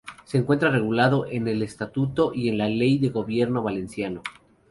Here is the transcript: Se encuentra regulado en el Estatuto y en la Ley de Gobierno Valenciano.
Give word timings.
Se 0.25 0.39
encuentra 0.39 0.71
regulado 0.71 1.27
en 1.27 1.47
el 1.47 1.61
Estatuto 1.61 2.31
y 2.33 2.49
en 2.49 2.57
la 2.57 2.67
Ley 2.67 2.97
de 2.97 3.09
Gobierno 3.09 3.61
Valenciano. 3.61 4.23